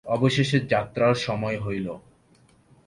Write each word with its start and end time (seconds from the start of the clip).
অবশেষে 0.05 0.57
যাত্রার 0.69 1.15
সময় 1.15 1.57
হইল। 1.59 1.87